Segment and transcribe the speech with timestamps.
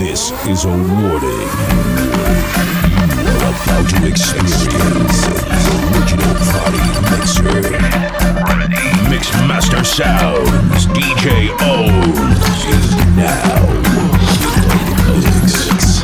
[0.00, 1.50] This is a warning.
[3.20, 6.80] You are about to experience the original party
[7.12, 7.60] mixer.
[9.10, 13.60] Mix Master Sounds, DJ OhMz is now.
[15.44, 16.00] Mix.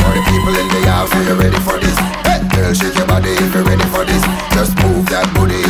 [0.00, 1.98] Party people in the house, are you ready for this?
[2.24, 4.24] Hey, girl, shake your body if you're ready for this.
[4.54, 5.67] Just move that booty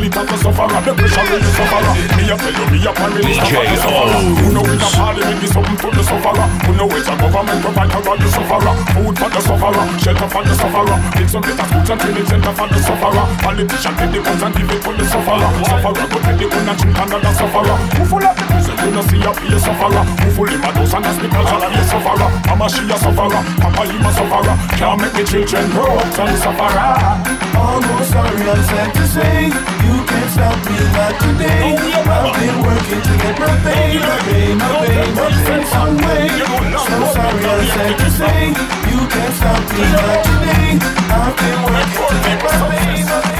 [0.00, 1.80] really have suffer The pressure really suffer.
[2.16, 3.76] Me a tell you, me a prime minister DJ
[4.40, 6.46] Who know in a parliament is something for the sufferer?
[6.64, 8.74] Who know it's a government provider for the sufferer?
[8.96, 10.96] Food for the sufferer, shelter for the sufferer.
[11.20, 13.24] It's a better and training center for the sufferer.
[13.44, 15.48] Politician take the guns and give it for the sufferer.
[15.68, 17.76] Sufferer go take the gun and shoot another sufferer.
[18.00, 20.92] Who full of Say you no see her be a sufferer Who fully my dose
[20.92, 25.00] and that's the I'll a sufferer Mama she a sufferer, papa he a sufferer Can't
[25.00, 30.30] make the children grow up and sufferer Almost sorry I'm sad to say You can't
[30.36, 35.08] stop me But today I've been working to get my pay My pay, my pay,
[35.16, 36.28] my pay some way
[36.84, 38.40] So sorry I'm sad to say
[38.92, 40.68] You can't stop me But today
[41.08, 43.39] I've been working to get my pay, my pay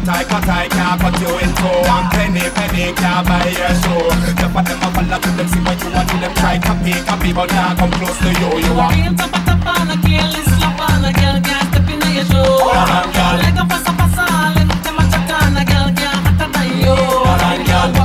[0.00, 1.68] Cut I, cut I can't cut you in two.
[1.84, 4.08] One penny, penny can't buy your show
[4.40, 6.56] Jump on them and follow them See what you want to them Try.
[6.56, 8.64] Copy, copy But now come close to you.
[8.64, 11.68] You want Real top of the on A girl is slap on A girl can't
[11.68, 13.36] step in your show Hold on girl.
[13.44, 14.24] Like a pasa pasa
[14.56, 16.96] Let them a check on A girl can't hotter than you.
[16.96, 17.99] Hold on girl.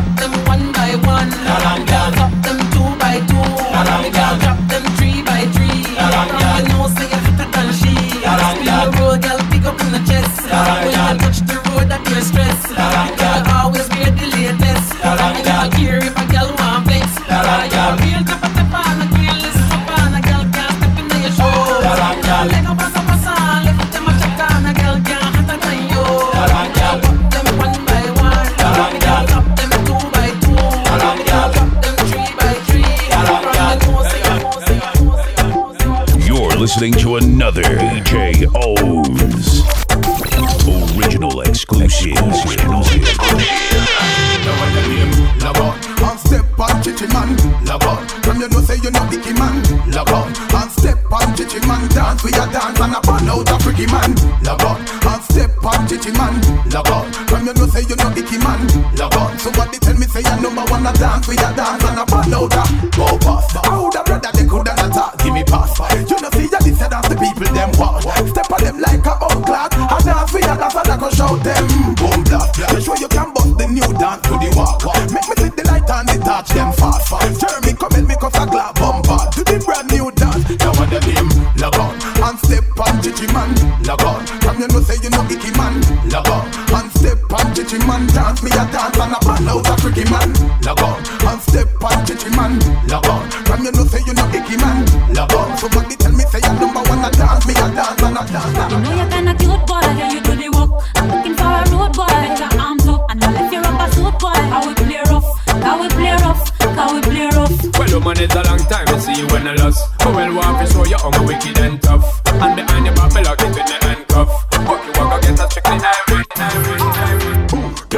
[90.64, 91.00] Log on.
[91.28, 93.30] And step on chichi man, log on.
[93.46, 95.58] From you know say you know icky man, log on.
[95.58, 98.72] Somebody tell me say you number one a dance me a dance and a dance.
[98.72, 99.82] You know you're kinda cute, boy.
[99.98, 100.72] Yeah, you do the work.
[100.96, 102.08] I'm looking for a road boy.
[102.08, 104.40] Get your arms up and I'll let you rub a suit boy.
[104.54, 105.30] How we play rough,
[105.64, 107.54] how we play rough, how we play rough.
[107.78, 109.84] Well, woman, it's a long time to see you when I lost.
[110.00, 112.22] But well, want to show you how my wicked and tough.
[112.28, 114.30] And behind the back, me lock it in the handcuff.
[114.52, 116.05] Fuck you, I go get a strictly irate, irate,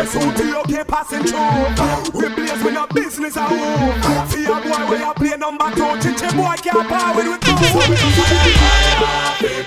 [0.07, 2.17] Guess who be okay passing through?
[2.17, 4.29] We blaze with no business at home.
[4.29, 5.99] See a boy where you play number two.
[5.99, 7.41] Chichi boy can't power with with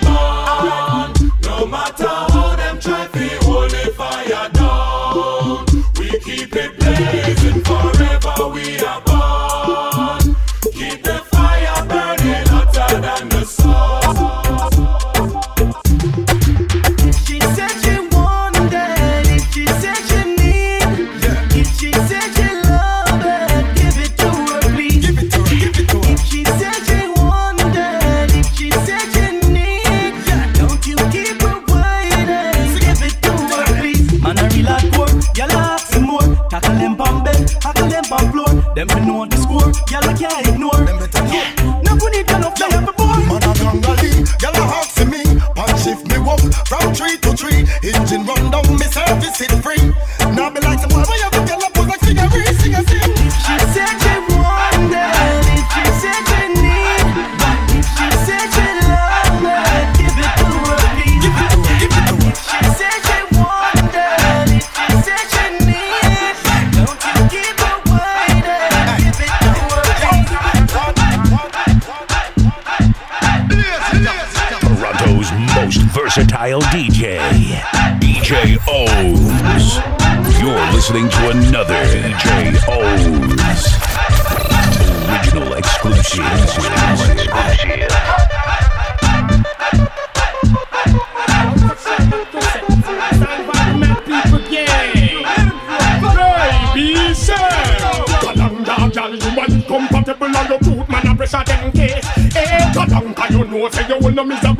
[38.81, 40.73] Them we know the score, y'all I can't ignore.
[40.73, 41.81] Them better know.
[41.85, 43.13] No put it on off, they have a boy.
[43.29, 45.21] Man a gangali, gyal a ask me.
[45.53, 47.69] Punch shift me walk from tree to tree.
[47.85, 49.50] Engine run down, me service it
[76.51, 77.17] versatile DJ,
[77.99, 79.79] DJ OhMz.
[80.39, 83.77] You're listening to another DJ OhMz.
[85.09, 86.25] Original exclusive.
[100.43, 102.05] And your man pressure them case.
[102.35, 104.50] Eh, go down 'cause you know say you will miserable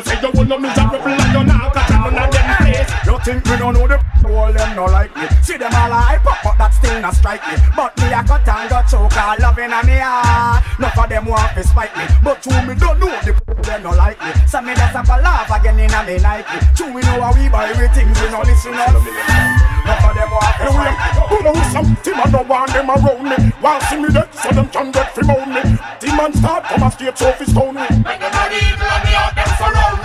[0.00, 2.90] know say you will no miserable and you not catch none of them place.
[3.06, 3.98] You think we don't know the
[4.28, 5.26] all them no like me.
[5.42, 7.56] See them all hype up but that still not strike me.
[7.76, 10.64] But me a cut and go choke all loving a me heart.
[10.78, 12.04] None of them want to spite me.
[12.22, 13.32] But true me don't know the
[13.62, 14.32] them no like me.
[14.46, 17.48] So me have a laugh again in a me Nike True we know how we
[17.48, 20.92] buy we things we no listen up None of them want to Anyway,
[21.28, 22.14] who know something?
[22.14, 23.52] I don't want them around me.
[23.62, 25.62] Want see me dead so them can get from on me.
[26.00, 27.86] The start from a state so fi stone me.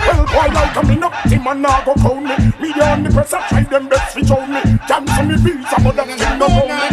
[0.06, 2.36] Well, boy, like coming up, the now go cone me.
[2.60, 4.60] Me the press, I try them best fi show me.
[4.86, 6.86] Cancel me bills, some of them thing no own me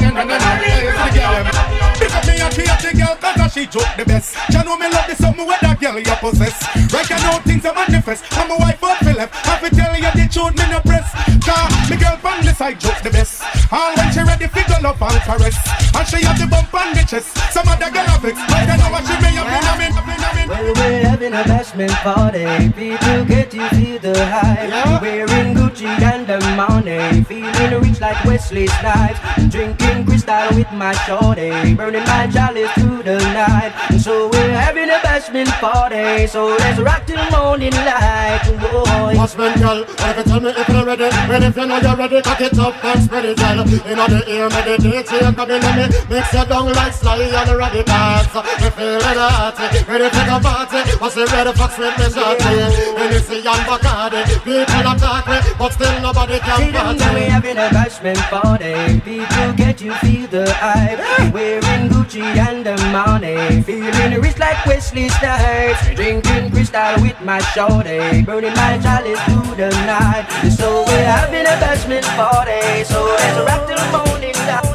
[2.00, 2.42] Big up me.
[2.42, 4.36] and create the girl cause she joke the best.
[4.52, 6.58] She know me love the something with that girl you possess.
[6.92, 8.26] Right I know things are manifest.
[8.36, 11.08] I'm a wife up for left Have to tell you the truth me no press.
[11.44, 13.44] Cause me girl from the side joke the best.
[13.72, 15.58] And when she ready fi go love and caress.
[15.96, 17.32] And she have the bump on the chest.
[17.54, 19.33] Some other girl have vex Right I what she may
[20.64, 22.72] a Well, we're having a bashment party.
[22.72, 25.02] People get to feel the hype.
[25.02, 27.24] Wearing Gucci and the money.
[27.24, 29.20] Feeling rich like Wesley Snipes.
[29.50, 31.76] Drinking crystal with my shorty.
[31.76, 33.74] Burning my chalice through the night.
[34.00, 36.28] So we're having a bashment party.
[36.28, 38.42] So let's rock till morning light.
[38.72, 39.16] Boy.
[39.16, 42.22] Husband, girl, if you tell me if you're ready And if you know you're ready,
[42.22, 45.88] cock it up and spread it well In the ear, meditate, you come in me
[46.10, 48.28] Mix your down like Sly and the radicals
[48.60, 49.56] Me feeling hot,
[49.88, 52.54] ready to go party What's the ready for with me shorty
[53.00, 57.58] Hennessy and Bacardi People attack me, but still nobody See can party now we having
[57.58, 59.00] a bashment party.
[59.02, 61.34] People get you feel the hype.
[61.34, 63.62] Wearing Gucci and the money.
[63.64, 65.96] Feeling the rich like Wesley Snipes.
[65.96, 68.22] Drinking crystal with my shorty.
[68.24, 70.26] Burning my chalice through the night.
[70.58, 72.84] So we're having a bashment party.
[72.84, 74.73] So let's rock till morning down.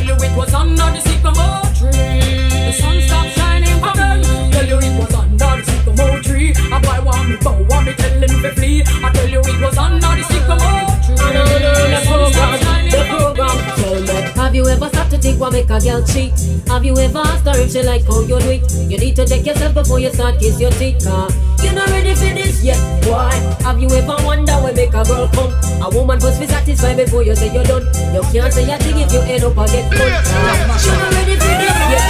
[0.00, 2.20] Tell you it was under the sycamore tree.
[2.66, 4.50] The sun stopped shining for me.
[4.52, 6.50] Tell you it was under the sycamore tree.
[6.72, 8.82] A boy want me bow, want me tell him to flee.
[8.86, 11.16] I tell you it was under the sycamore tree.
[11.16, 12.50] The program,
[12.90, 13.56] the program.
[13.76, 16.32] Tell me, Have you ever stopped to think what make a girl cheat?
[16.68, 18.72] Have you ever asked her if she like how you do it?
[18.90, 21.28] You need to check yourself before you start kiss your teeth, car.
[21.62, 22.39] You're not ready for boy.
[23.70, 25.54] Have you ever wonder what make a girl come?
[25.78, 27.86] A woman must be satisfied before you say you're done.
[28.10, 30.10] You can't say a thing if you end up a get put.
[30.10, 32.02] You're not ready for this yet,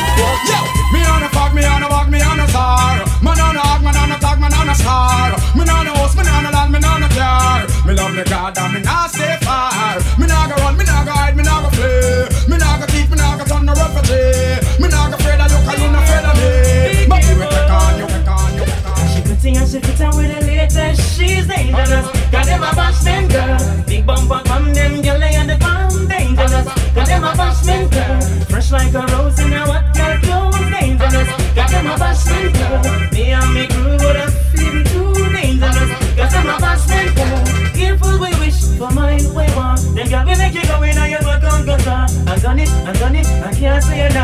[0.89, 3.05] me on a fuck, me on a walk, me on a star.
[3.21, 5.37] Man on a hog, man on a talk, man on a star.
[5.53, 7.69] Me on a host, me on a land, me on a car.
[7.85, 10.01] Me love me God and me not stay far.
[10.17, 12.25] Me not go run, me not go hide, me not go play.
[12.49, 14.65] Me not go keep, me not go turn the refugee.
[14.81, 17.05] Me not go afraid of you, cause you not afraid of me.
[17.05, 18.70] But you will take on, you will take on, you
[19.31, 21.19] pretty and she fit on with the latest.
[21.19, 22.07] She's dangerous.
[22.31, 23.85] Got them a bashment girl.
[23.87, 26.67] Big bumper from them girl they the palm dangerous.
[26.95, 28.45] Got them a bashment girl.
[28.47, 31.29] Fresh like a rose in a what girl clothes dangerous.
[31.55, 33.11] Got them a bashment girl.
[33.13, 35.91] Me and me crew would have feel too dangerous.
[36.17, 37.60] Got them a bashment girl.
[38.81, 39.77] For mine we want.
[39.93, 42.09] Them girl we make you go in and you look on gutter.
[42.25, 44.15] I done it, I done it, I can't say it.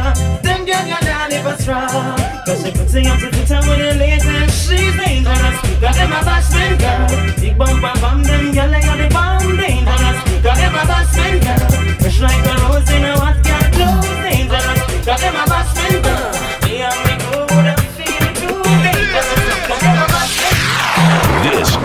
[0.42, 2.16] Them girl you not live a strong.
[2.46, 4.56] Cause she pretty and she fit on with the latest.
[4.56, 5.56] She's dangerous.
[5.78, 7.36] Got them a bashment girl.
[7.36, 10.18] Big bumper from them girl they are the bomb dangerous.
[10.40, 12.00] Got them a bashment girl.
[12.00, 15.04] Fresh like a rose in a hot girl clothes dangerous.
[15.04, 17.05] Got them a bashment girl.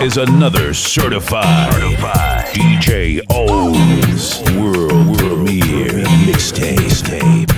[0.02, 1.72] Is another certified,
[2.52, 7.48] DJ OhMz world premiere mixtape.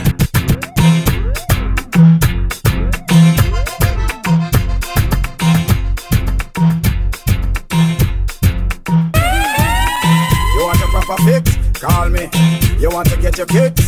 [10.52, 11.80] You want a proper fix?
[11.80, 12.28] Call me.
[12.78, 13.83] You want to get your kicks?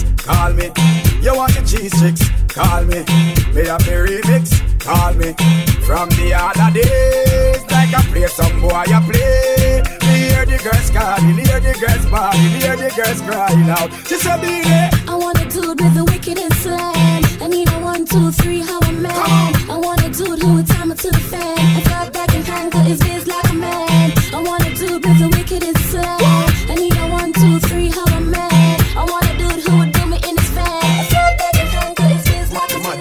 [13.07, 13.91] Girls crying out.
[14.07, 17.25] She said, "Be there." I want a dude with the wickedest slang.
[17.43, 19.13] I need a one, two, three, how a man.
[19.71, 21.59] I want a dude who would time it to the fan.
[21.79, 24.13] I thought back and handle his biz like a man.
[24.35, 26.21] I want a dude with the wickedest slang.
[26.71, 28.77] I need a one, two, three, how a man.
[29.01, 30.85] I want a dude who would do me in his fan.
[31.01, 32.99] I thought back and handle his biz like a man.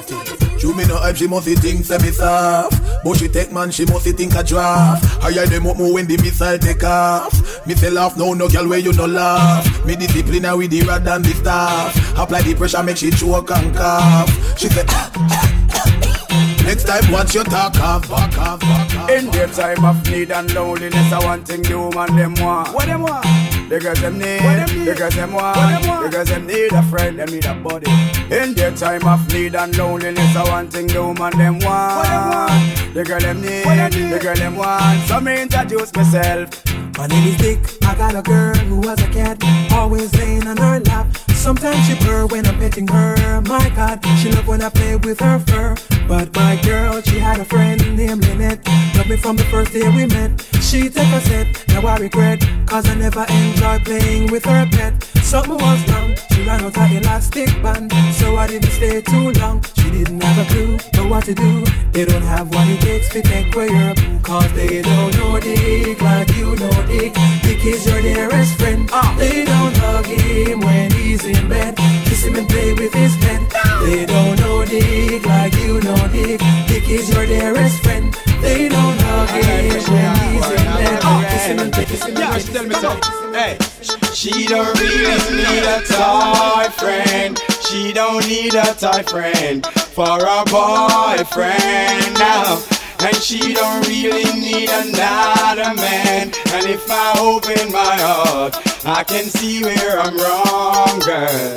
[0.61, 3.85] You me no help, she must think say me soft But she take man, she
[3.85, 7.33] must think a draft Higher them up more when the missile take off
[7.67, 10.81] Me say laugh, no, no girl where you no laugh Me discipline her with the
[10.81, 15.11] rod and the staff Apply the pressure, make she choke and cough She say ah,
[15.15, 19.85] ah, ah, Next time watch your talk off, back off, back off In their time
[19.85, 23.25] of need and loneliness I want thing the woman them want What them want?
[23.69, 27.29] The girls them need, the girls them want, the girls them need a friend, them
[27.29, 27.89] need a body.
[28.29, 32.93] In their time of need and loneliness, I want thing the woman them want.
[32.93, 35.07] The girl them need, the girl them want.
[35.07, 36.74] So me introduce myself.
[36.97, 37.59] My name is Dick.
[37.83, 39.37] I got a girl who was a cat,
[39.73, 41.07] always laying on her lap.
[41.31, 43.41] Sometimes she purr when I'm petting her.
[43.41, 45.75] My God, she love when I play with her fur.
[46.07, 48.65] But my girl, she had a friend named Lynette.
[48.95, 50.41] Loved me from the first day we met.
[50.61, 52.41] She take a set, now I regret.
[52.65, 55.03] Cause I never enjoyed playing with her pet.
[55.21, 57.91] Something was wrong, ran out her elastic band.
[58.13, 59.63] So I didn't stay too long.
[59.77, 61.63] She didn't have a clue, know what to do.
[61.91, 63.97] They don't have what it takes to take way up.
[64.23, 67.13] Cause they don't know Dick like you know Dick.
[67.43, 68.89] Dick is your dearest friend.
[69.17, 71.75] They don't hug him when he's in bed.
[72.05, 73.41] Kiss him and play with his pet.
[73.85, 76.41] They don't know Dick like you know Dick.
[76.67, 78.13] Dick is your dearest friend.
[78.41, 80.54] They don't hug him when he's in bed.
[81.45, 82.53] Kiss him and play, kiss him and play.
[82.53, 82.89] tell me so.
[83.31, 83.57] Hey,
[84.15, 87.39] she don't really need a toy friend.
[87.69, 92.63] She don't need a toy friend for a boyfriend now.
[93.01, 96.33] And she don't really need another man.
[96.47, 101.53] And if I open my heart, I can see where I'm wrong, girl.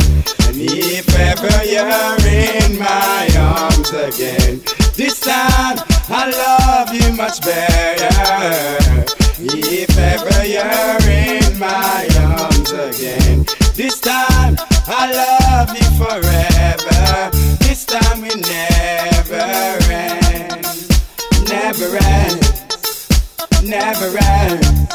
[0.48, 1.88] And if ever you're
[2.28, 4.60] in my arms again,
[4.96, 5.78] this time
[6.10, 9.27] I love you much better.
[9.40, 14.56] If ever you're in my arms again, this time
[14.88, 17.30] I love you forever.
[17.60, 19.38] This time we never
[19.94, 20.66] end,
[21.48, 22.40] never end,
[23.62, 24.88] never end.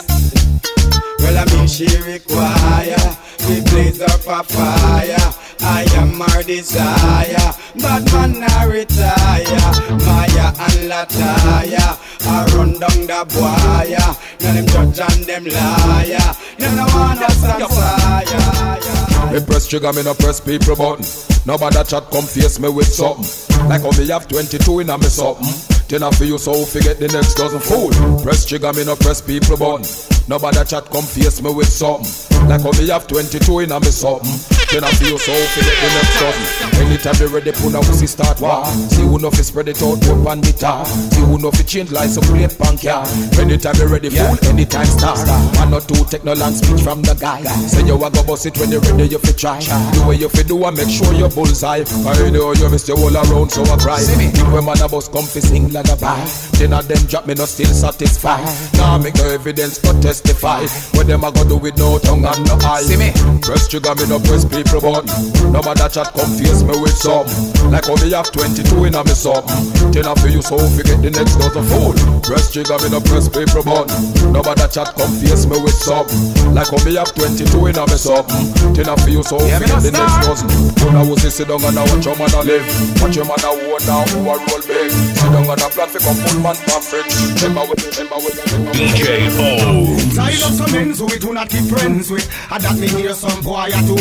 [1.20, 3.16] Well, I mean, she require
[3.48, 5.34] we blaze up a fire.
[5.66, 9.72] I am her desire, but man I retire.
[10.04, 11.98] Maya and Lataya,
[12.28, 14.33] I run down the boya.
[14.44, 16.36] Now them judge and them liar.
[16.60, 19.34] No fire.
[19.34, 21.06] Me press trigger, me no press people button.
[21.46, 23.26] Nobody chat come face me with something.
[23.70, 25.48] Like how me have 22 in a me something.
[25.88, 27.90] Then I feel you so forget the next dozen fool.
[28.22, 29.86] Press trigger, me no press people button.
[30.28, 32.50] Nobody chat come face me with something.
[32.50, 34.63] Like how me have 22 in a me something.
[34.74, 36.82] Then I feel so forget the next dozen.
[36.82, 38.66] Anytime they ready, put a pussy start war.
[38.90, 40.84] See who know fi spread it out, put on the tar.
[41.14, 43.06] See who know fi change like some plate punk yeah.
[43.38, 45.22] Anytime they ready, fool, anytime start.
[45.62, 47.46] One or two take no long speech from the guy.
[47.70, 49.60] Say you a go bust it when you ready, you fi try.
[49.62, 51.86] The way you fi do, I make sure you bullseye.
[51.86, 54.02] I know you miss your whole around, so I cry.
[54.02, 56.26] Think when man a come fi sing like a bye.
[56.58, 58.42] Then a them drop me no still satisfied.
[58.74, 60.66] Now make no evidence but testify.
[60.98, 62.82] What them a go do with no tongue and no eye.
[62.82, 63.14] See me?
[63.38, 65.52] Press trigger me no press people button.
[65.52, 67.28] No matter chat come face me with some.
[67.72, 69.92] Like how me have 22 in a me something.
[69.92, 71.94] Then I feel you so forget the next dozen fool.
[72.24, 73.92] Press trigger me no press people button.
[74.32, 76.08] No matter chat come face me with some.
[76.54, 78.46] Like how me have 22 in a me something.
[78.74, 80.26] Then I feel you so Yeah, me forget no the next start.
[80.26, 80.50] dozen.
[80.84, 82.66] When I was sit down and I watch your man a live.
[83.02, 84.92] Watch your man a own now who a roll big.
[84.92, 87.10] Sit down and a plan fi come full man perfect.
[87.42, 88.38] Remember with remember with
[88.74, 89.98] DJ O.
[90.16, 92.28] Tired of some men who we do not keep friends with.
[92.52, 93.96] And that me hear some boy a do.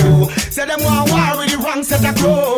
[0.50, 2.56] Say them want war with the wrong set of crow.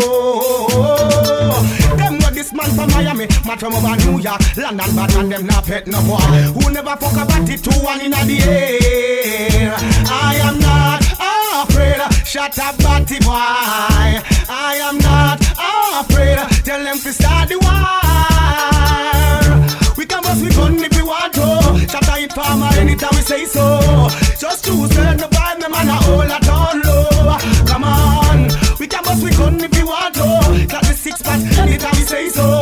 [1.97, 5.47] Them got this man from Miami, man from over New York, London, but and them
[5.47, 6.17] not pet no boy.
[6.55, 9.75] Who never fuck about it two one in the air.
[10.09, 11.03] I am not
[11.63, 12.01] afraid.
[12.27, 13.31] Shut up, batty boy.
[13.31, 15.41] I am not
[16.01, 16.39] afraid.
[16.65, 17.95] Tell them to start the war.
[19.97, 21.87] We can bust we gun if we want to.
[21.89, 23.81] Shut up, farmer anytime we say so.
[24.39, 25.34] Just choose turn
[31.05, 32.61] six pack anytime we say so.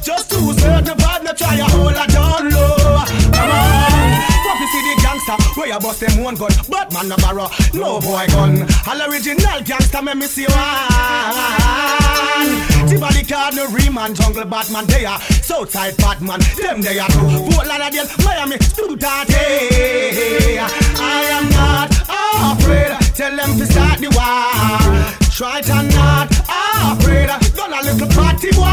[0.00, 3.02] Just choose turn the vibe, no try a hold a down low.
[3.34, 7.48] Come on, see the gangster where you bust them one gun, but man no borrow
[7.74, 8.62] no boy gun.
[8.86, 10.56] All original gangster, me me see one.
[12.86, 17.50] Tibali card no Reman, jungle Batman, they are Southside Batman, them they are too.
[17.50, 19.34] Fort Lauderdale, Miami, Studate.
[20.94, 21.90] I am not
[22.54, 22.92] afraid.
[23.16, 24.46] Tell them to start the war.
[25.34, 26.30] Try it or not
[26.92, 27.49] afraid.
[27.70, 28.66] Done a little party boy.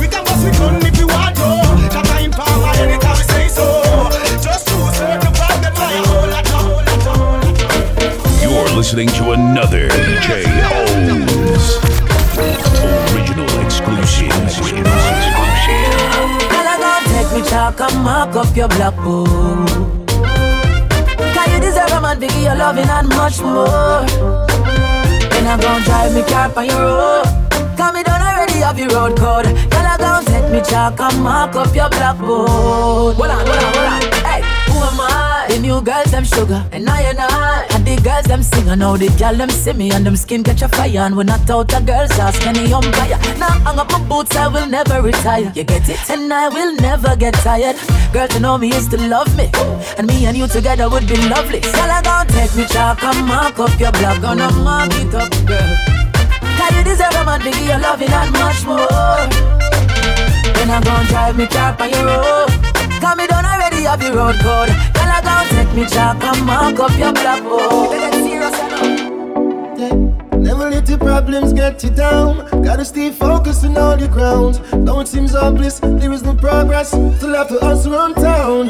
[0.00, 1.62] We can bust we gun if we want to.
[1.92, 3.66] Shut in power anytime we say so.
[4.42, 8.50] Just to serve the vibe, them fire hold it, hold it, hold it.
[8.50, 10.42] You're listening to another DJ
[10.74, 11.78] OhMz
[13.14, 14.32] original exclusive.
[16.50, 19.68] Girl, I gon' take me chalk and mark up your black book.
[21.34, 24.51] Cause you deserve a man to give you loving and much more.
[25.42, 27.24] Then I gon' drive me car on your road.
[27.76, 29.46] Cause me done already have your road code.
[29.46, 32.46] Girl, I gon' set me chalk and mark up your black book.
[32.46, 34.02] Hold on, hold on, hold on.
[34.22, 35.46] Hey, who am I?
[35.48, 37.66] The new girls, them sugar, and I and I.
[37.74, 40.44] And the girls, them sing, and now the girl, them see me, and them skin
[40.44, 41.00] catch a fire.
[41.00, 43.18] And when I out the girls, ask any umpire.
[43.40, 45.52] Now hang up my boots, I will never retire.
[45.54, 46.10] You get it?
[46.10, 47.76] And I will never get tired.
[48.12, 49.50] Girl, to know me is to love me.
[49.98, 51.60] And me and you together would be lovely.
[51.60, 54.20] Girl, I gon' take me chalk and mark up your block.
[54.20, 55.76] Gonna mark it up, girl.
[56.58, 59.26] Cause you deserve a man to give you loving and much more.
[60.56, 62.48] Then I'm gonna drive me car on your road.
[63.00, 64.68] Cause me done already have your road code.
[64.94, 67.60] Girl, I gon' take me chalk and mark up your black book.
[69.84, 70.11] Oh.
[70.42, 72.64] Never let the problems get you down.
[72.64, 74.56] Gotta stay focused and on the ground.
[74.84, 76.88] Though it seems hopeless, there is no progress.
[76.88, 78.66] Still have to hustle around town.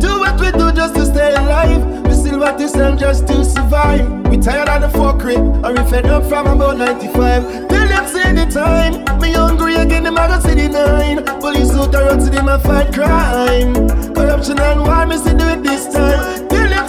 [0.00, 1.86] Do what we do just to stay alive.
[2.04, 4.10] We still want this and just to survive.
[4.28, 7.68] We tired of the fuckery, and we fed up from about 95.
[7.68, 9.20] Tell them say the time.
[9.20, 11.24] Me hungry again, them I go see the nine.
[11.40, 13.72] Police out around to them I fight crime.
[14.14, 16.33] Corruption and war, me see do it this time.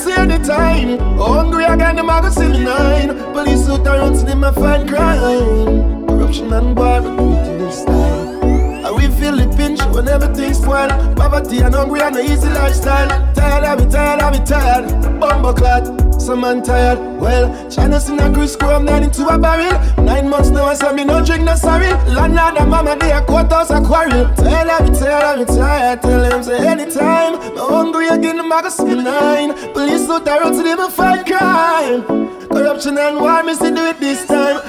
[0.05, 0.99] Tell them say the time.
[1.17, 3.33] Hungry again, them I go see the nine.
[3.33, 6.05] Police out around to them I fight crime.
[6.07, 8.24] Corruption and we do it this time.
[9.15, 10.91] And feel the pinch when everything's spoiled.
[11.15, 13.07] Poverty and hungry and no easy lifestyle.
[13.33, 15.19] Tired of it, tired of it, tired.
[15.19, 16.99] Bumbo clot, some man tired.
[17.19, 20.03] Well, China seen a grease I'm not into a barrel.
[20.03, 21.87] Nine months now, I say me no drink no sorry.
[22.11, 24.33] Landlord and mama, they a courthouse a quarrel.
[24.35, 26.01] Tired of it, tired of it, tired.
[26.01, 27.39] Tell them say anytime.
[27.39, 29.53] Me hungry again, the magazine nine.
[29.73, 32.03] Police out the road to them a fight crime.
[32.49, 34.61] Corruption and war, me see do it this time.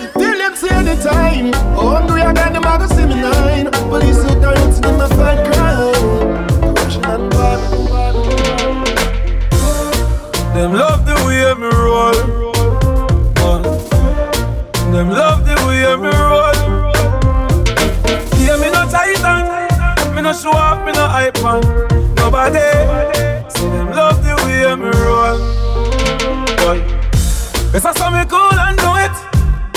[0.55, 1.53] Say anytime.
[1.75, 3.71] Hungry again, the magazine nine.
[3.91, 5.95] Police out the road to them a fight crime.
[6.75, 7.59] Corruption and war.
[10.55, 12.19] Them love the way me roll.
[13.37, 13.63] Man.
[14.93, 16.57] Them love the way me roll.
[18.41, 19.45] Yeah, me no titan.
[20.15, 21.61] Me no show off, me no hype man.
[22.15, 22.71] Nobody.
[23.51, 25.39] See them love the way me roll.
[26.65, 26.79] Boy.
[27.73, 28.86] Better so me cool and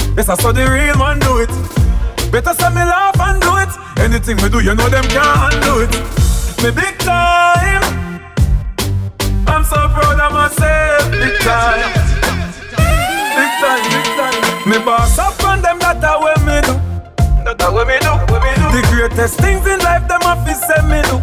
[0.10, 0.16] it.
[0.16, 1.50] Better so the real man do it.
[2.32, 3.70] Better so me laugh and do it.
[4.00, 5.92] Anything we do, you know them can't do it.
[6.64, 7.84] Me big time.
[9.48, 11.12] I'm so proud of myself.
[11.12, 11.94] Big time.
[13.36, 14.70] Big time, big time.
[14.70, 16.76] Me boss up on them, that a way me do.
[17.44, 18.68] That a way me do, way me do.
[18.76, 21.18] The greatest things in life, them have to say me do.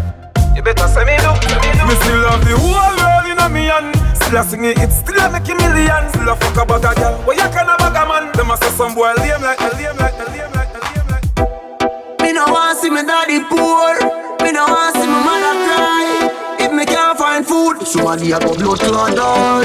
[0.57, 1.85] You better say me do, say me do.
[1.87, 4.91] Me still love the whole world, you know me and Still a sing it, it
[4.91, 7.79] still a make a million Still a fuck about a girl, where you can have
[7.79, 8.33] a man?
[8.35, 12.19] Them a say some boy lame like, lame like, lame like, lame like.
[12.19, 13.95] Me no want see me daddy poor.
[14.43, 16.59] Me no want see my mother cry.
[16.59, 19.63] If me can't find food, somebody a go blood clot down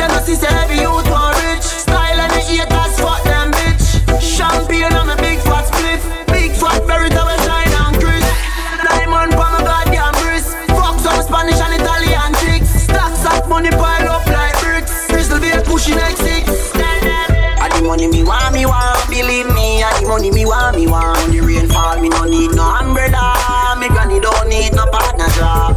[0.00, 1.60] Them a see say every youth want rich.
[1.60, 4.00] Style and the haters fuck them bitch.
[4.24, 6.00] Champagne and a big fat spliff.
[6.32, 8.24] Big fat berry that we shine and crisp.
[8.88, 10.56] Diamond for my goddamn wrist.
[10.72, 11.85] Fuck some Spanish and of
[13.56, 15.08] money pile up like bricks.
[15.08, 16.44] Bristol be pushing like six.
[16.76, 20.86] And the money me want, me want Believe me, and the money me want, me
[20.86, 21.16] want.
[21.24, 23.32] When the rain fall, me no need no umbrella.
[23.80, 25.72] Me granny don't need no partner job.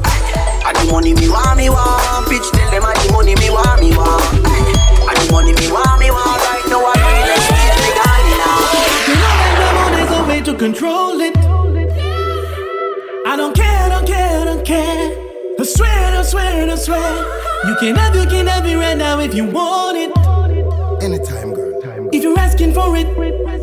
[0.67, 2.27] And the money me want, me want.
[2.27, 4.27] Pitch tell them and the money me want, me want.
[5.07, 6.39] And the money me want, me want.
[6.51, 8.59] Right now I real estate, me it now.
[9.07, 11.35] You know that the money's a way to control it.
[13.23, 15.15] I don't care, I don't care, I don't care.
[15.59, 17.48] I swear, I swear, I swear.
[17.67, 20.11] You can have, you can have it right now if you want it.
[21.03, 22.09] Anytime, girl.
[22.11, 23.07] If you're asking for it,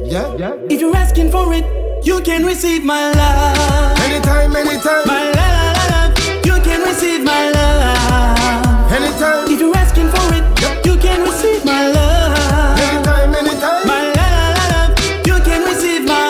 [0.06, 0.54] Yeah, yeah.
[0.70, 1.64] if you're asking for it,
[2.06, 3.98] you can receive my love.
[4.00, 5.06] Anytime, anytime.
[5.06, 8.92] My love, you can receive my love.
[8.92, 9.50] Anytime.
[9.52, 10.44] If you're asking for it,
[10.86, 12.78] you can receive my love.
[12.78, 13.86] Anytime, anytime.
[13.88, 16.24] My love, you can receive my.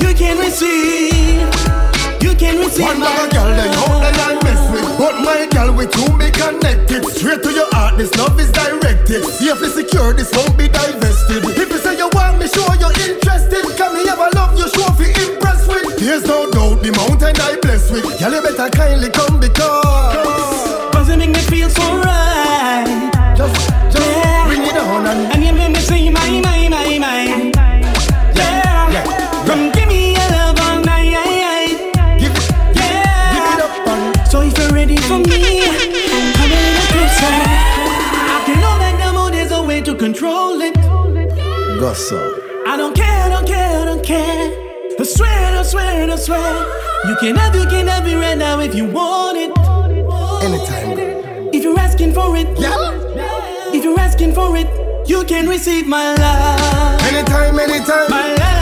[0.00, 1.48] You can receive.
[2.22, 3.06] You can receive One my.
[5.42, 7.04] My girl with you me connected.
[7.04, 9.24] Straight to your heart this love is directed.
[9.24, 11.42] Safely secure this won't be divested.
[11.44, 13.62] If you say you want me sure you're interested.
[13.76, 15.98] Come me a love you sure fi impressed with.
[15.98, 18.04] There's no doubt the mountain I bless with.
[18.20, 20.21] Girl you better kindly come because
[41.94, 42.16] So
[42.66, 44.96] I don't care, I don't care, I don't care.
[44.98, 46.66] I swear, I swear, I swear.
[47.06, 49.50] You can have, you can have it right now if you want it.
[50.42, 51.50] Anytime, girl.
[51.52, 53.72] If you're asking for it, yeah.
[53.74, 54.68] If you're asking for it,
[55.06, 57.00] you can receive my love.
[57.02, 58.10] Anytime, anytime.
[58.10, 58.61] My love,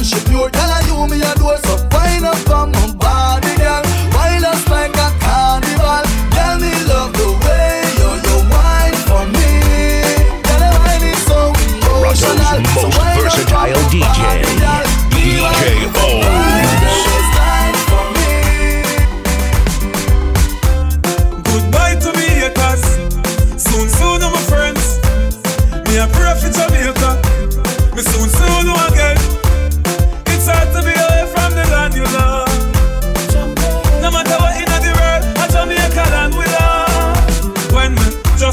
[0.00, 0.69] and she pure.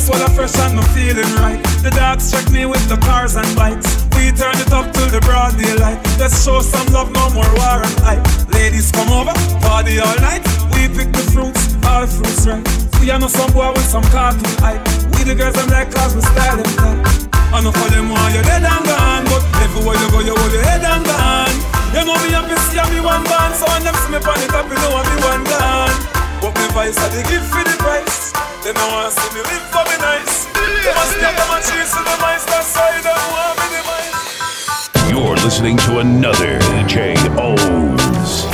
[0.10, 1.60] Wanna fresh and me feeling right.
[1.84, 4.08] The dogs check me with the cars and bikes.
[4.15, 6.00] We turn it up till the broad daylight.
[6.20, 8.24] Let's show some love, no more war and hype.
[8.52, 10.43] Ladies come over, party all night.
[10.74, 12.63] We pick the fruits, all fruits right.
[13.00, 14.82] We are no some boy with some cartoon hype.
[15.13, 17.28] We the girls them like cause we style them tight.
[17.52, 20.52] I know for them why you're dead and gone, but everywhere you go you hold
[20.52, 21.56] your head and gone.
[21.96, 24.48] You know me happy see me one band, so when them see me pon the
[24.48, 26.16] top, you know I be one gone.
[26.41, 26.97] But vice
[27.30, 28.32] give for the price.
[28.63, 30.45] They want see me live for me nice.
[30.54, 31.60] They must get them a
[32.06, 35.10] the mice, that's why they want me the mice.
[35.10, 38.47] You're listening to another DJ OhMz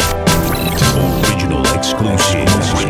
[0.95, 2.82] original exclusive.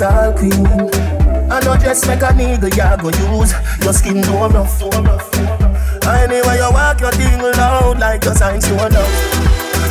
[0.00, 1.50] Like dancehall queen.
[1.50, 3.52] I know just make a nigga ya go use.
[3.82, 4.82] Your skin no rough.
[6.06, 9.14] Anyway you walk your thing loud Like your signs so love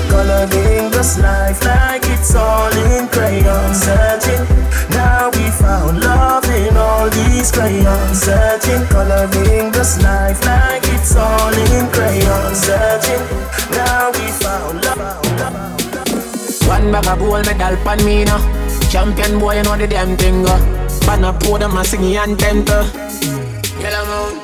[0.10, 4.46] Coloring this life like it's all in crayon Searching,
[4.92, 11.54] now we found love in all these crayons Searching, coloring this life like it's all
[11.54, 13.24] in crayon Searching,
[13.72, 15.24] now we found love.
[16.68, 18.73] One bag of gold medal pan me now.
[18.94, 20.46] Champion boy, you know the damn thing.
[20.46, 20.54] Uh.
[21.02, 22.86] Pan a pour them a singing anthem to.
[23.82, 24.38] Yellow.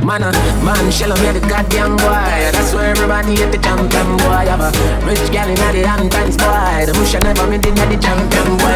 [0.00, 0.32] Man, uh,
[0.64, 2.32] man, shell me the goddamn boy.
[2.48, 4.48] That's where everybody hit the champion boy.
[4.48, 4.72] Have a
[5.04, 6.88] rich gal in the Hamptons boy.
[6.88, 8.72] The bush never made in the champion boy.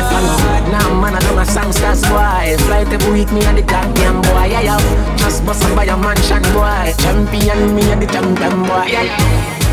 [0.69, 2.61] Now man, I do my songsters boy.
[2.69, 4.53] Flight every week me and the goddamn boy.
[4.53, 5.17] Yeah, yeah.
[5.17, 6.93] Just bust up by a mansion boy.
[7.01, 8.93] Champion me and the champion boy.
[8.93, 9.68] Yeah, yeah.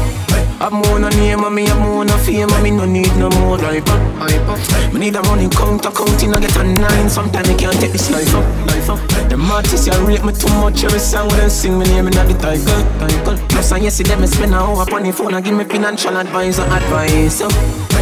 [0.65, 3.29] I'm more no name and me, I'm more no fame and me no need no
[3.29, 4.93] more life up, hype up.
[4.95, 7.07] Me need a running counter, counting I get a nine.
[7.07, 9.29] Sometimes I can't take this life up, life up.
[9.29, 12.13] The artists you rate me too much every song when they sing me name in
[12.13, 13.37] the title, title.
[13.47, 16.17] Plus I yes, them me spend an hour on the phone and give me financial
[16.17, 17.41] advice or advice.
[17.43, 17.49] Oh.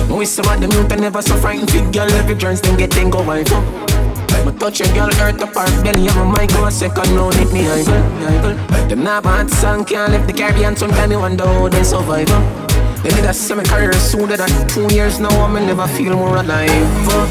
[0.07, 1.69] So, we some of them youth never so frightened.
[1.69, 3.92] Fit girl every joints them get then go wife up.
[4.59, 7.51] Touch a girl earth up her belly and my mic go a second no need
[7.51, 8.55] me idle.
[8.87, 10.75] Them not bad song can't lift the Caribbean.
[10.75, 12.29] Sometimes me wonder how they survive.
[12.29, 12.41] uh.
[13.03, 15.27] They did a semi career sooner than two years now.
[15.29, 16.69] I me never feel more alive.
[17.09, 17.27] uh.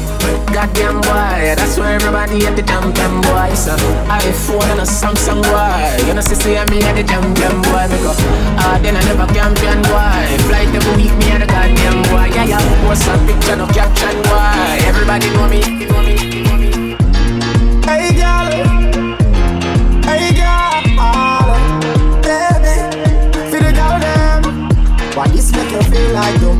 [0.53, 3.49] Goddamn boy, that's where everybody at the champion boy.
[3.55, 3.73] So
[4.05, 6.05] iPhone and a Samsung boy.
[6.05, 7.87] You know see me at the champion boy.
[7.89, 8.13] Me go
[8.61, 10.45] ah then I never champion boy.
[10.45, 12.29] Flight every week me at the goddamn boy.
[12.35, 14.77] Yeah yeah, post a picture no caption boy.
[14.85, 17.02] Everybody know me, know me, know me.
[25.15, 26.55] Why this make you feel like though?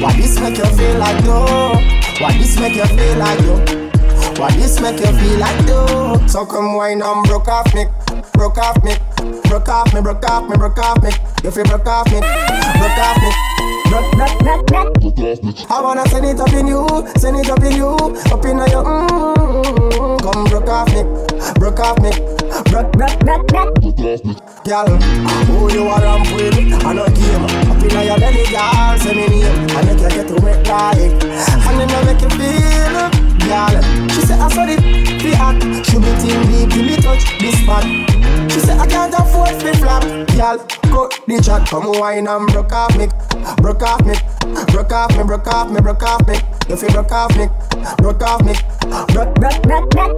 [0.00, 1.74] Why this make you feel like though?
[2.18, 4.40] Why this make you feel like though?
[4.40, 6.26] Why this make you feel like though?
[6.26, 7.84] So come wine and broke off me,
[8.32, 8.94] broke off me,
[9.44, 11.10] broke off me, broke off me, broke off me.
[11.44, 13.30] You feel broke off me, broke off me.
[13.90, 15.70] Broke, broke, broke, broke.
[15.70, 16.86] I wanna send it up in you,
[17.18, 20.22] send it up in you, up in your mm.
[20.22, 21.02] Come broke off me,
[21.60, 22.10] broke off me,
[22.64, 23.74] broke, broke, broke, broke.
[24.64, 24.88] Girl,
[25.46, 26.84] who you are ramp with?
[26.84, 27.44] I know game.
[27.70, 29.70] Up in your belly, girl, say me name.
[29.70, 32.96] I make you get wet like, and then I make you feel.
[33.46, 34.80] Girl, she say I saw it,
[35.22, 35.62] fi hot.
[35.86, 38.15] She be team deep, till me touch this spot.
[38.48, 40.02] She say I can't afford fi flap.
[40.36, 40.58] Girl,
[40.92, 43.08] cut the chat, come wine and broke off me,
[43.58, 44.14] broke off me,
[44.72, 46.36] broke off me, broke off me, broke off me.
[46.68, 47.48] You feel broke off me,
[47.98, 48.54] broke off me,
[49.14, 50.16] broke, broke, broke, broke.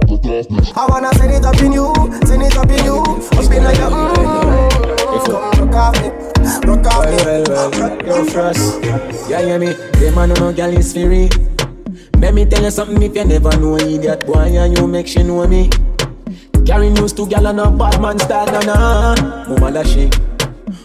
[0.77, 1.93] I wanna send it up in you,
[2.25, 4.89] send it up in you, up in your mm.
[5.25, 6.09] Come broke off me,
[6.61, 7.15] broke off me.
[7.25, 8.83] Well, well, well, yo, Frost.
[9.29, 9.73] Yeah, hear me?
[9.73, 11.29] Them man no girl is free.
[12.17, 15.23] Let me tell you something if you never know idiot boy and you make she
[15.23, 15.69] know me.
[16.69, 19.15] Carry news to gal and a bad man style, na na.
[19.49, 20.07] Mama da she.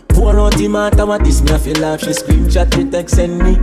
[0.09, 3.37] Pour out the matter what this me I feel like she screenshot the text send
[3.37, 3.57] me.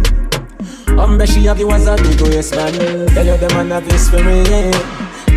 [1.01, 2.73] Umbre she have you as a big waist man.
[3.09, 4.43] Tell you them man have this for me.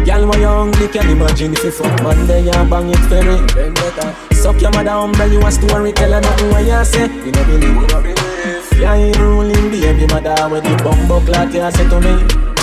[0.05, 3.25] Girl, when you hungry, can imagine if you fuck man there and bang it for
[3.25, 4.37] me.
[4.37, 7.09] Suck your mother umbre, you a story, tell her nothing what you say.
[7.25, 8.79] You know believe.
[8.79, 12.54] Yeah, you ruling baby mother with the bumbo clock you say to me.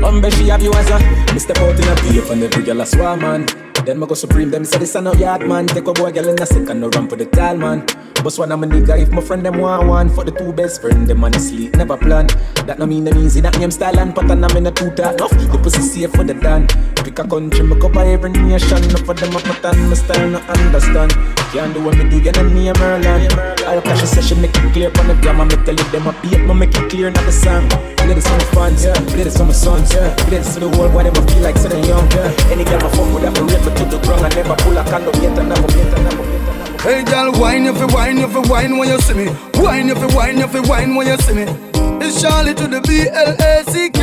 [0.00, 0.98] Umbre she have you as a
[1.32, 3.46] Me step out in a beef and every girl a swarm man.
[3.84, 5.66] Then me go supreme them say this a no yard man.
[5.66, 7.86] Take a boy girl in a second no run for the tall man
[8.22, 10.80] But one of my nigga, if my friend them want one for the two best
[10.80, 12.28] friend, them on sleep, never plan.
[12.66, 15.14] That no mean them easy, that name style and pattern, I'm in a two talk
[15.14, 15.30] enough.
[15.30, 16.68] The pussy safe for the dan.
[17.02, 18.78] Pick a country, me cover every nation.
[18.78, 21.10] Enough for them a pattern, my style no understand.
[21.50, 23.26] Can't do what me do, you know me a Merlin.
[23.66, 25.46] I'll catch a session, make it clear from the grammar.
[25.46, 27.66] Me tell you them a beat, me make it clear, not the song.
[27.98, 28.94] Play this for my fans, yeah.
[29.10, 30.14] play this for my sons, yeah.
[30.30, 32.06] play this to the world, whatever feel like sitting young.
[32.14, 32.54] Yeah.
[32.54, 34.22] Any girl I fuck with, I rip me to the ground.
[34.22, 36.71] I never pull a candle, yet I never, yet I never.
[36.82, 39.26] Hey, girl, wine if you wine if you wine when you see me.
[39.54, 41.71] Wine if you wine if you wine when you see me.
[42.04, 44.02] It's Charlie to the B L A C K.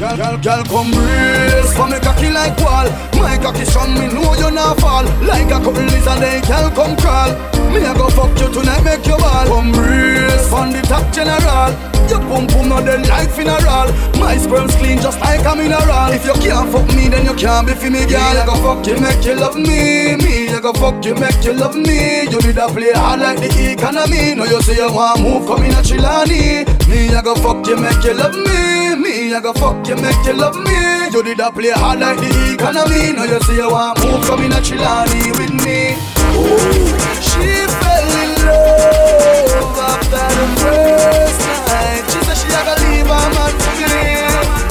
[0.00, 2.88] Girl, girl, girl, come brace for me cocky like wall.
[3.20, 5.04] My cocky strong, me know you not fall.
[5.20, 7.36] Like a couple lizard, they girl come crawl.
[7.68, 9.44] Me a go fuck you tonight, make you ball.
[9.44, 11.76] Come brace from the top general.
[12.08, 13.92] Your pum pum not dead like funeral.
[14.18, 16.10] My sperm's clean just like a mineral.
[16.10, 18.40] If you can't fuck me, then you can't be for me, girl.
[18.40, 20.16] I go fuck you, make you love me.
[20.16, 22.24] Me, I go fuck you, make you love me.
[22.24, 24.34] You need to play hard like the economy.
[24.34, 26.66] No, you say you want move, come in a Chilani.
[26.88, 28.94] Me, I go fuck you, make you love me.
[28.96, 31.08] Me, I go fuck you, make you love me.
[31.12, 33.12] You need to play hard like the economy.
[33.12, 35.96] No, you say you want move, come in a Chilani with me.
[36.34, 42.04] Ooh, she fell in love after the first night.
[42.10, 43.52] She said she a gonna leave her man.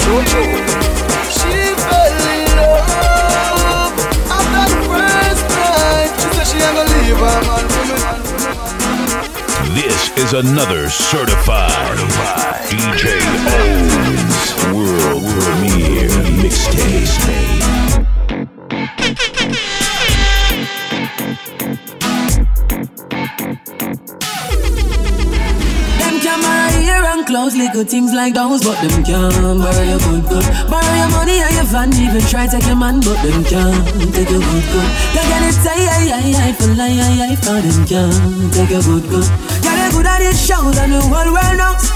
[0.08, 0.46] Don't you?
[1.28, 3.96] She fell in love
[4.32, 6.12] after the first night.
[6.20, 7.79] She said she a gonna leave her man.
[9.76, 11.98] This is another certified
[12.70, 16.10] DJ OhMz world premiere
[16.42, 17.30] mixtape.
[27.28, 30.46] Clothes, little things like those, but them can't borrow your good good.
[30.68, 34.32] Borrow your money and your van, even try take your man, but them can't take
[34.32, 34.90] your good good.
[35.14, 38.72] They get it say I I I for lie I I for them can't take
[38.72, 39.30] your good good.
[40.00, 41.92] Good at it shows and the world knows.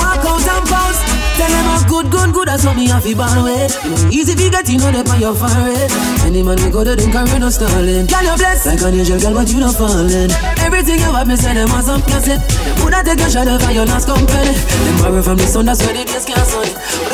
[0.00, 1.00] Walk out and pose.
[1.36, 3.68] Tell them a good, good, good, what me to borrow it.
[4.08, 4.88] You easy if you get, you know,
[5.20, 5.92] your forehead.
[6.24, 8.08] Any man we go to them carry no stalling.
[8.08, 10.32] Girl, you blessed like an angel, girl, but you not falling.
[10.56, 12.40] Everything you have, me say them was plus it.
[12.80, 14.56] Would I take a shot of your last company?
[14.56, 16.64] Them borrow from the sun, that's where the days can't sun.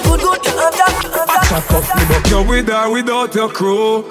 [0.06, 1.82] But good, good, you have that, you have that.
[1.98, 4.06] Me buck you with or without your crew.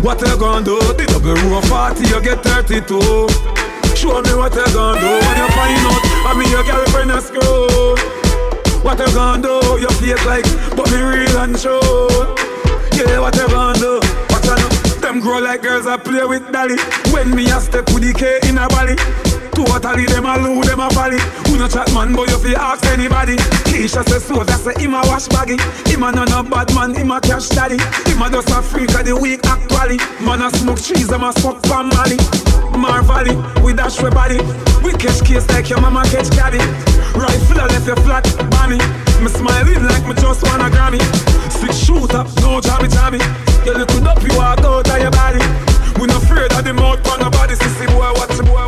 [0.00, 0.80] What you gonna do?
[0.96, 3.67] The double row party, you get 32.
[3.98, 7.20] Show me what you gonna do when you find out I mean your girlfriend a
[7.20, 7.98] screw.
[8.84, 9.80] What you gonna do?
[9.80, 10.44] Your face like,
[10.76, 11.80] but me real and true.
[12.94, 13.98] Yeah, what you gonna do?
[14.30, 14.68] What you know?
[15.00, 16.76] Them grow like girls I play with dolly.
[17.10, 19.27] When me a step with the K in a valley.
[19.58, 21.18] Totally them a loo, them a valley.
[21.50, 23.34] Who no chat man, but you fi ask anybody.
[23.66, 25.58] Keisha say so, that say him a wash baggy.
[25.90, 27.74] Him a no no bad man, him a cash daddy.
[28.06, 29.98] Him a just a freak of the week actually.
[30.22, 32.14] Man a smoke cheese, them a suck pan Mali.
[32.78, 34.38] Marvally, we dash we body.
[34.86, 36.62] We catch case like your mama catch caddy.
[37.18, 38.22] Rifle a left you flat,
[38.54, 38.78] bunny.
[39.18, 41.02] Me smiling like me just wanna Grammy.
[41.50, 43.18] Six shooter, no jabby jabby.
[43.66, 45.42] You look up, you walk out of your body.
[45.98, 47.58] We no afraid of the mouth on nobody.
[47.58, 48.67] Boy, watch boy, watch the boy.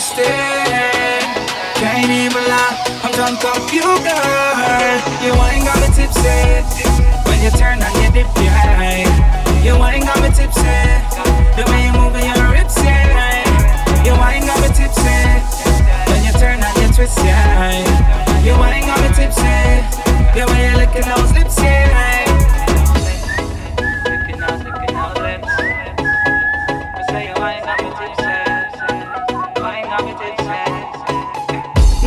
[0.00, 0.24] wasted.
[1.76, 2.72] Can't even lie,
[3.04, 4.96] I'm drunk off you, girl.
[5.20, 6.40] You ain't got me tipsy.
[7.28, 9.04] When you turn and you dip your eye.
[9.62, 10.80] You ain't got me tipsy.
[11.56, 13.44] The way you move your hips, yeah.
[14.04, 15.20] You ain't got me tipsy.
[16.08, 17.84] When you turn and you twist your eye.
[18.40, 19.58] You ain't got me tipsy.
[20.32, 22.19] The way you licking those lips, yeah.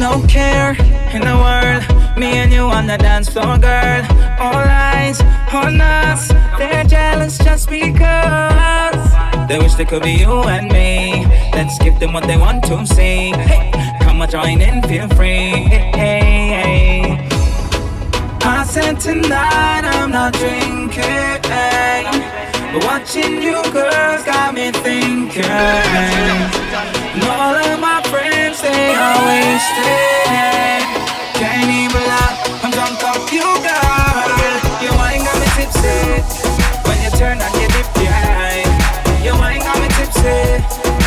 [0.04, 0.76] No care
[1.16, 1.84] in the world.
[2.18, 4.04] Me and you on the dance floor, girl.
[4.38, 5.22] All eyes
[5.54, 6.28] on us.
[6.58, 9.06] They're jealous just because.
[9.47, 11.26] They wish they could be you and me.
[11.54, 13.32] Let's give them what they want to see.
[13.32, 15.72] Hey, come on, join in, feel free.
[15.72, 17.30] Hey, hey, hey.
[18.41, 21.41] I said tonight I'm not drinking.
[22.74, 25.43] But watching you girls got me thinking.
[27.22, 28.95] All of my friends, they.
[31.38, 34.30] Can't even lie, I'm drunk off you, girl.
[34.82, 36.24] Your wine got me tipsy.
[36.89, 37.70] When you turn on your
[38.01, 39.24] yeah.
[39.24, 40.57] Your wine got me tipsy.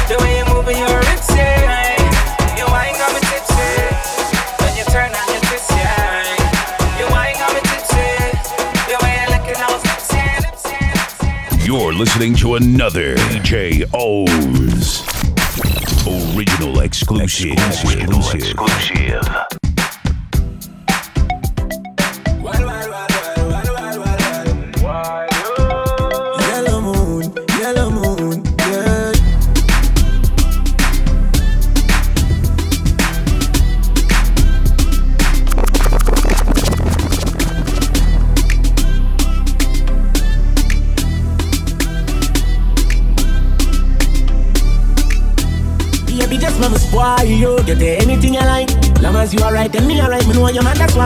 [0.07, 1.67] The way you're moving your lips, yeah.
[11.65, 15.16] You're listening to another DJ OhMz
[16.35, 17.53] original exclusive.
[17.53, 18.35] Exclusive.
[18.35, 19.56] exclusive.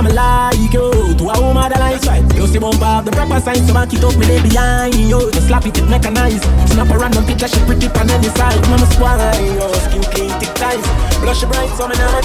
[0.02, 1.14] Man, me like you.
[1.16, 2.24] To a woman that likes right.
[2.34, 5.30] You see bump up the proper sign, so back it up, me lay behind you.
[5.32, 6.44] Just slap it, it mechanized.
[6.68, 8.60] Snap a random picture, she pretty on any side.
[8.68, 10.84] Mama squad, yo, skin clean, thick ties.
[11.20, 12.24] Blush bright, so me not.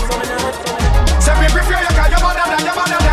[1.21, 3.04] Say me prefer you cause your mother than your mother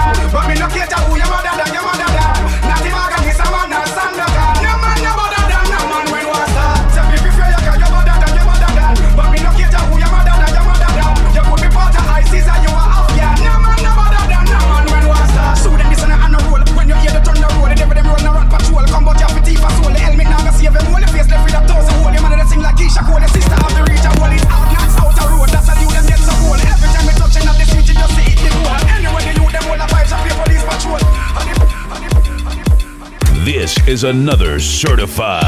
[33.93, 35.45] is another certified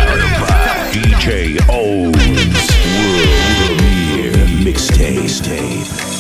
[0.93, 2.15] DJ OhMz
[2.95, 6.14] World Premiere Mixtape.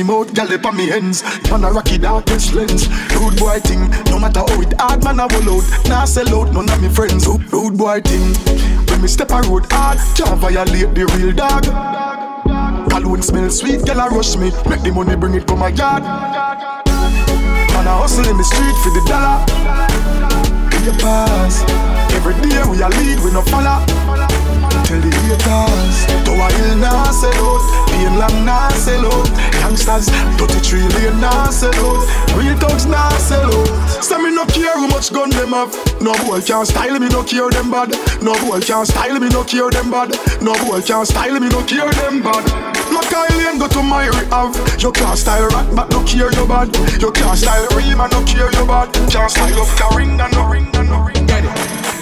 [0.00, 1.22] Me mouth, gyal up on me hands.
[1.50, 2.88] Man a rocky darkest lens.
[3.14, 5.88] Rude boy thing, no matter how it hard, man a roll out.
[5.88, 7.26] Nah sell out, none of me friends.
[7.26, 8.34] Rude boy thing,
[8.88, 11.64] when me step a road hard, can't violate the real dog.
[12.90, 14.50] Cologne smell sweet, gyal a rush me.
[14.68, 16.02] Make the money bring it come my yard.
[16.02, 19.44] Man a hustle in the street for the dollar.
[20.76, 21.62] In the pass,
[22.14, 23.84] every day we a lead, we no follow.
[24.90, 27.62] Tell the haters, to a hill nah sell out,
[27.94, 29.30] pain long nah sell out.
[29.62, 32.02] Youngsters, 33 lane nah sell out,
[32.34, 34.02] real thugs nah sell out.
[34.02, 35.70] Say me no care how much gun them have,
[36.02, 37.94] no boy can style me no care them bad.
[38.18, 40.10] No boy can style me no care them bad.
[40.42, 42.42] No boy can style me no care them bad.
[42.90, 44.58] My Kylie go to my have.
[44.82, 46.66] You can't style rat, but no care you bad.
[46.98, 48.90] You can't style ream and no care you bad.
[49.06, 51.26] Can't style up carrying and no ring and no ring.
[51.30, 51.99] Get it.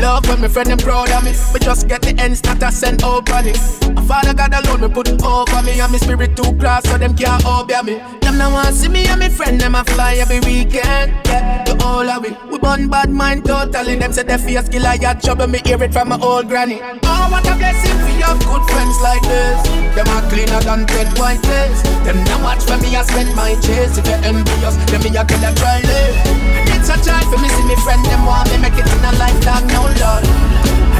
[0.00, 1.32] Love when my friend them proud of me.
[1.52, 3.60] But just get the ends that I send over it.
[3.94, 5.80] My father God alone me put over me.
[5.80, 7.94] And my spirit too cross so them can't obey me.
[8.20, 11.12] Them now want see me and my friend them a fly every weekend.
[11.26, 12.34] Yeah, the whole of it.
[12.50, 13.96] We burn bad mind totally.
[13.96, 15.46] Them say they fear skill I got trouble.
[15.46, 16.80] Me hear it from my old granny.
[16.82, 19.62] Oh, what a blessing you have good friends like this.
[19.94, 21.82] Them are cleaner than dead white lace.
[22.04, 23.98] Them now watch when me I spend my chase.
[23.98, 26.69] If you envious, then me I a try live.
[26.92, 29.12] It's a joy for me see me friend them want me make it in a
[29.14, 30.26] lifetime no lord.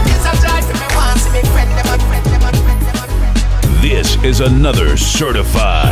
[0.06, 2.80] It's a joy for me want see me friend them a friend them a friend
[2.86, 3.82] them a friend.
[3.82, 5.90] This is another certified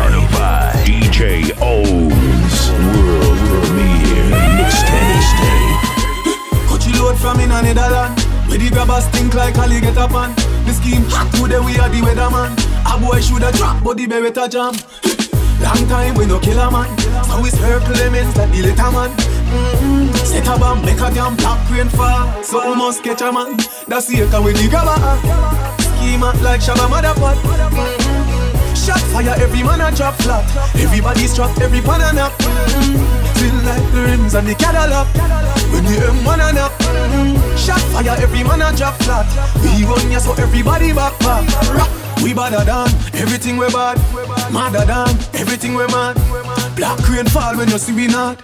[0.86, 5.82] DJ OhMz World Premiere Mixtape.
[6.68, 8.20] Coachy load from in a Netherland.
[8.46, 10.32] Where the grabbers think like Ali get up on.
[10.66, 12.54] The scheme hot today we are the weatherman.
[12.86, 14.74] A boy shoulda drop, but the beretta jam.
[15.60, 17.07] Long time we no kill a man.
[17.38, 19.10] So we circle elements like the little man.
[19.14, 20.10] Mm-hmm.
[20.26, 22.42] Set a bomb, make a damn black rain fall.
[22.42, 23.56] So we must catch a man.
[23.86, 24.98] That's the echo with the grabber.
[25.78, 27.38] Scheme hot like Shabba Motherfuck.
[27.38, 28.74] Mm-hmm.
[28.74, 30.42] Shot fire, every man a drop flat.
[30.74, 32.32] Everybody's trapped, every pan a nap.
[32.42, 33.38] Mm-hmm.
[33.38, 35.06] Feel like the rims and the Cadillac.
[35.70, 36.72] When the M1 a nap.
[36.72, 37.47] Mm-hmm.
[37.68, 39.28] Shot fire, every man a drop flat.
[39.60, 41.44] We run ya so everybody back back.
[42.24, 44.00] We badder than everything we bad.
[44.50, 46.16] Madder than everything we mad.
[46.76, 48.40] Black rain fall when you see we not.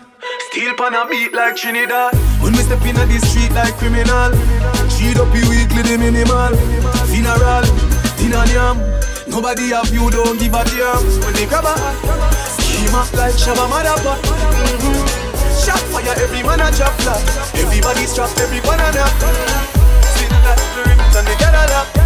[0.53, 2.13] Steel pan a beat like Trinidad.
[2.45, 4.29] When we step in the street like criminal.
[4.93, 6.53] Cheat up you weekly the minimal.
[7.09, 7.65] Funeral,
[8.21, 8.77] dinner yam.
[9.27, 11.01] Nobody have you don't give a damn.
[11.25, 11.73] When they grab a
[12.61, 14.21] scheme up like Shabba Motherfuck.
[14.21, 15.34] Mm-hmm
[15.75, 17.55] shot fire, every man a drop flat.
[17.55, 19.13] Everybody's trapped, everyone a nap.
[20.15, 22.04] the that, the rims and the get a lap.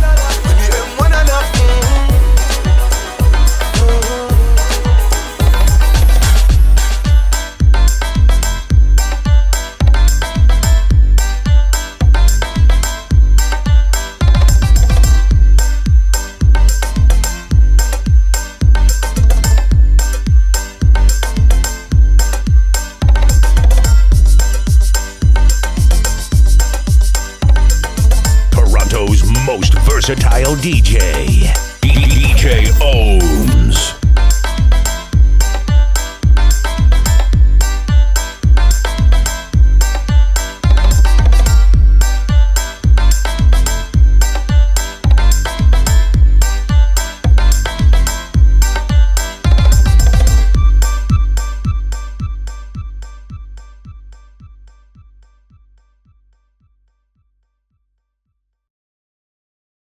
[30.61, 30.98] DJ.